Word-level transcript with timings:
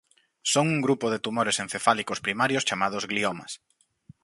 Son 0.51 0.65
un 0.75 0.79
grupo 0.85 1.05
de 1.11 1.19
tumores 1.25 1.59
encefálicos 1.63 2.21
primarios 2.25 2.65
chamados 2.69 3.03
gliomas. 3.11 3.51